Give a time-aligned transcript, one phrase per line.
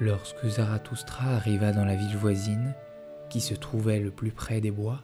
[0.00, 2.74] Lorsque Zarathustra arriva dans la ville voisine,
[3.28, 5.02] qui se trouvait le plus près des bois,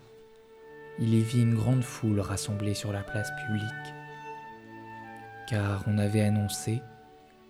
[0.98, 3.94] il y vit une grande foule rassemblée sur la place publique,
[5.50, 6.80] car on avait annoncé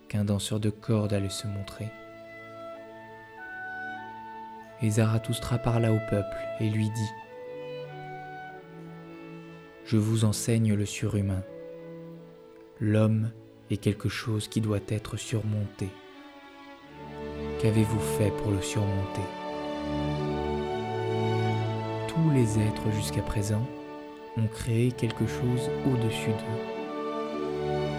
[0.09, 1.89] qu'un danseur de cordes allait se montrer.
[4.83, 7.11] Et Zarathustra parla au peuple et lui dit
[9.85, 11.45] Je vous enseigne le surhumain.
[12.81, 13.31] L'homme
[13.71, 15.89] est quelque chose qui doit être surmonté.
[17.61, 19.23] Qu'avez-vous fait pour le surmonter?
[22.07, 23.63] Tous les êtres jusqu'à présent
[24.37, 26.63] ont créé quelque chose au-dessus d'eux.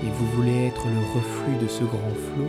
[0.04, 2.48] Et vous voulez être le reflux de ce grand flot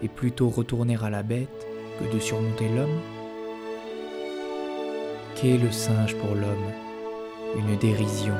[0.00, 1.66] et plutôt retourner à la bête
[1.98, 3.00] que de surmonter l'homme?
[5.34, 6.72] Qu'est le singe pour l'homme?
[7.56, 8.34] Une dérision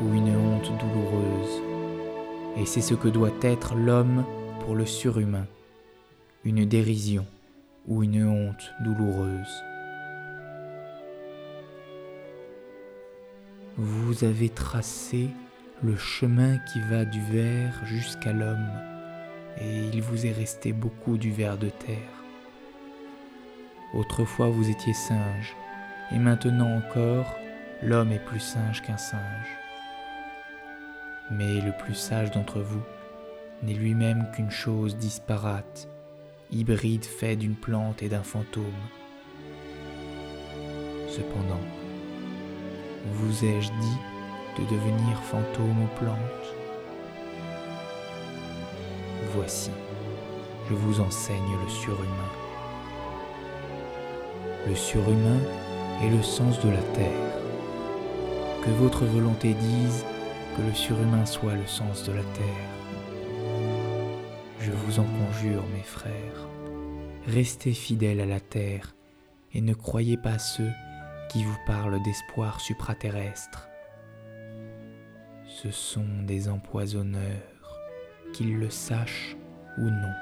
[0.00, 1.62] ou une honte douloureuse?
[2.56, 4.24] Et c'est ce que doit être l'homme
[4.60, 5.44] pour le surhumain
[6.46, 7.26] une dérision
[7.88, 9.64] ou une honte douloureuse.
[13.76, 15.28] Vous avez tracé
[15.82, 18.70] le chemin qui va du ver jusqu'à l'homme,
[19.60, 21.96] et il vous est resté beaucoup du ver de terre.
[23.92, 25.56] Autrefois vous étiez singe,
[26.12, 27.34] et maintenant encore,
[27.82, 29.58] l'homme est plus singe qu'un singe.
[31.32, 32.82] Mais le plus sage d'entre vous
[33.64, 35.88] n'est lui-même qu'une chose disparate
[36.50, 38.64] hybride fait d'une plante et d'un fantôme.
[41.08, 41.60] Cependant,
[43.12, 43.98] vous ai-je dit
[44.58, 46.18] de devenir fantôme ou plante?
[49.34, 49.70] Voici,
[50.68, 52.32] je vous enseigne le surhumain.
[54.66, 55.40] Le surhumain
[56.02, 57.32] est le sens de la terre.
[58.64, 60.04] Que votre volonté dise
[60.56, 62.75] que le surhumain soit le sens de la terre.
[64.66, 66.48] Je vous en conjure, mes frères,
[67.28, 68.96] restez fidèles à la terre
[69.54, 70.72] et ne croyez pas ceux
[71.30, 73.68] qui vous parlent d'espoir supraterrestre.
[75.46, 77.78] Ce sont des empoisonneurs,
[78.32, 79.36] qu'ils le sachent
[79.78, 80.12] ou non.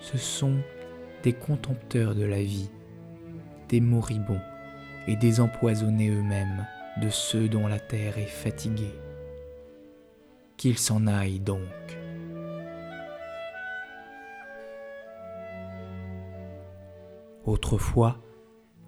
[0.00, 0.58] Ce sont
[1.22, 2.70] des contempteurs de la vie,
[3.68, 4.42] des moribonds
[5.06, 6.66] et des empoisonnés eux-mêmes
[7.00, 8.98] de ceux dont la terre est fatiguée.
[10.56, 12.01] Qu'ils s'en aillent donc.
[17.44, 18.18] Autrefois,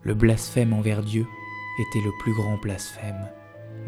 [0.02, 1.26] le blasphème envers Dieu
[1.80, 3.28] était le plus grand blasphème,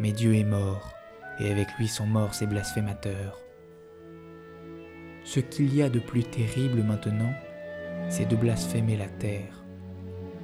[0.01, 0.91] mais Dieu est mort,
[1.39, 3.39] et avec lui sont morts ses blasphémateurs.
[5.23, 7.31] Ce qu'il y a de plus terrible maintenant,
[8.09, 9.63] c'est de blasphémer la terre,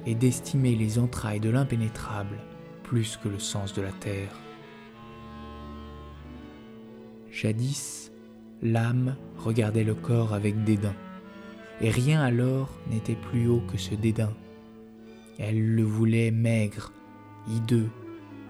[0.06, 2.38] et d'estimer les entrailles de l'impénétrable
[2.82, 4.34] plus que le sens de la terre.
[7.30, 8.10] Jadis,
[8.62, 10.94] l'âme regardait le corps avec dédain
[11.80, 14.32] et rien alors n'était plus haut que ce dédain.
[15.38, 16.92] Elle le voulait maigre,
[17.48, 17.90] hideux,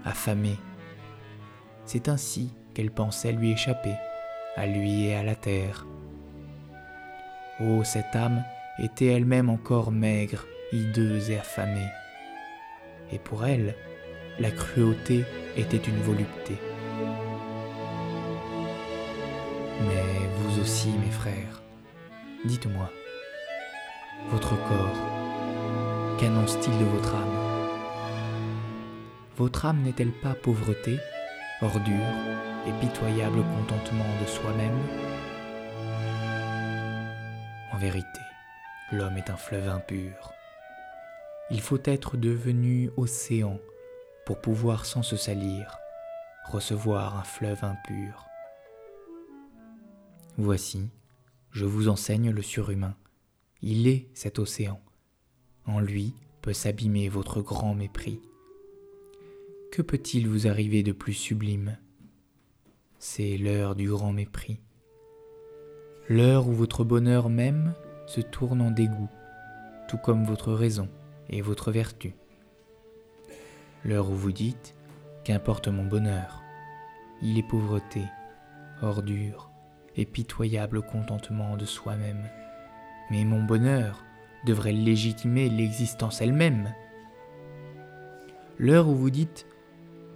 [0.05, 0.57] affamé.
[1.87, 3.95] C'est ainsi qu'elle pensait lui échapper,
[4.57, 5.87] à lui et à la terre.
[7.61, 8.45] Oh, cette âme
[8.79, 11.89] était elle-même encore maigre, hideuse et affamée.
[13.13, 13.75] Et pour elle,
[14.39, 15.25] la cruauté
[15.57, 16.59] était une volupté.
[19.81, 21.63] Mais vous aussi, mes frères,
[22.45, 22.91] dites-moi,
[24.31, 27.69] votre corps Qu'annonce-t-il de votre âme?
[29.37, 30.99] Votre âme n'est-elle pas pauvreté,
[31.61, 31.91] ordure
[32.67, 34.79] et pitoyable contentement de soi-même?
[37.73, 38.21] En vérité,
[38.93, 40.33] l'homme est un fleuve impur.
[41.51, 43.59] Il faut être devenu océan
[44.25, 45.79] pour pouvoir sans se salir
[46.45, 48.27] recevoir un fleuve impur.
[50.37, 50.91] Voici,
[51.51, 52.95] je vous enseigne le surhumain.
[53.67, 54.79] Il est cet océan.
[55.65, 58.21] En lui peut s'abîmer votre grand mépris.
[59.73, 61.79] Que peut-il vous arriver de plus sublime?
[62.99, 64.61] C'est l'heure du grand mépris.
[66.11, 67.73] L'heure où votre bonheur même
[68.07, 69.09] se tourne en dégoût,
[69.89, 70.91] tout comme votre raison
[71.31, 72.15] et votre vertu.
[73.83, 74.75] L'heure où vous dites
[75.25, 76.43] Qu'importe mon bonheur,
[77.23, 78.03] il est pauvreté,
[78.83, 79.51] ordure
[79.97, 82.29] et pitoyable contentement de soi-même.
[83.11, 84.05] Mais mon bonheur
[84.45, 86.73] devrait légitimer l'existence elle-même.
[88.59, 89.47] L'heure où vous dites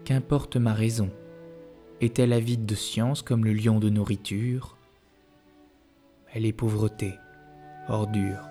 [0.04, 1.10] Qu'importe ma raison
[2.00, 4.76] Est-elle avide de science comme le lion de nourriture?
[6.32, 7.14] Elle est pauvreté,
[7.88, 8.42] ordure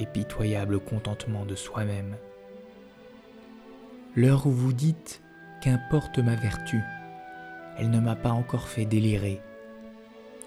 [0.00, 2.16] et pitoyable contentement de soi-même.
[4.16, 5.22] L'heure où vous dites
[5.60, 6.80] Qu'importe ma vertu
[7.78, 9.40] Elle ne m'a pas encore fait délirer,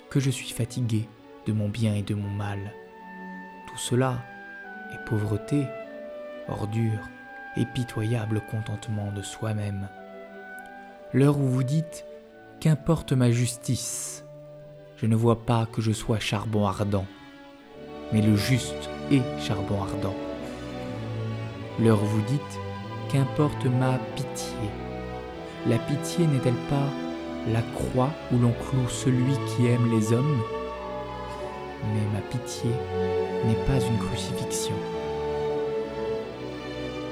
[0.10, 1.08] que je suis fatigué
[1.48, 2.74] de mon bien et de mon mal
[3.72, 4.18] tout cela
[4.94, 5.66] et pauvreté,
[6.50, 7.00] ordure
[7.56, 9.88] et pitoyable contentement de soi-même.
[11.14, 12.06] L'heure où vous dites
[12.60, 14.24] Qu'importe ma justice,
[14.98, 17.08] je ne vois pas que je sois charbon ardent,
[18.14, 20.16] mais le juste est charbon ardent.
[21.80, 22.60] L'heure où vous dites
[23.12, 24.70] Qu'importe ma pitié,
[25.68, 26.88] la pitié n'est-elle pas
[27.52, 30.44] la croix où l'on cloue celui qui aime les hommes?
[31.84, 32.70] Mais ma pitié
[33.46, 34.76] n'est pas une crucifixion.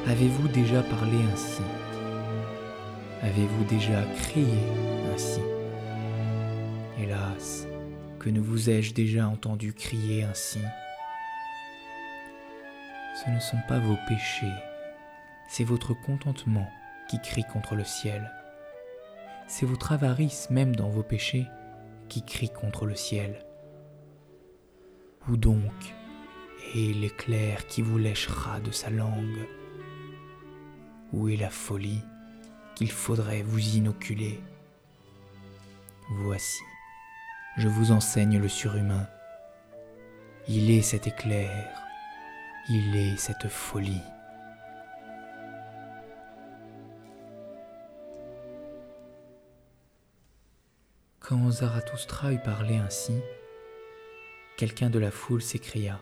[0.08, 1.62] Avez-vous déjà parlé ainsi?
[3.22, 4.60] Avez-vous déjà crié
[5.14, 5.42] ainsi?
[7.00, 7.68] Hélas,
[8.20, 10.60] que ne vous ai-je déjà entendu crier ainsi?
[13.24, 14.54] Ce ne sont pas vos péchés,
[15.50, 16.70] c'est votre contentement
[17.10, 18.32] qui crie contre le ciel.
[19.48, 21.48] C'est votre avarice même dans vos péchés
[22.08, 23.44] qui crie contre le ciel.
[25.28, 25.94] Où donc
[26.76, 29.48] est l'éclair qui vous léchera de sa langue?
[31.12, 32.02] Où est la folie
[32.76, 34.40] qu'il faudrait vous inoculer?
[36.12, 36.64] Voici,
[37.58, 39.08] je vous enseigne le surhumain.
[40.48, 41.84] Il est cet éclair,
[42.70, 44.02] il est cette folie.
[51.20, 53.22] Quand Zarathustra eut parlé ainsi,
[54.60, 56.02] quelqu'un de la foule s'écria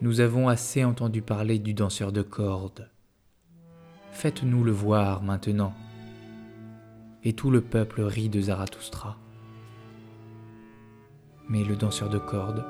[0.00, 2.88] Nous avons assez entendu parler du danseur de cordes.
[4.12, 5.74] Faites-nous le voir maintenant.
[7.22, 9.18] Et tout le peuple rit de Zarathustra.
[11.50, 12.64] Mais le danseur de cordes,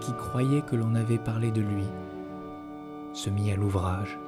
[0.00, 1.84] qui croyait que l'on avait parlé de lui,
[3.12, 4.18] se mit à l'ouvrage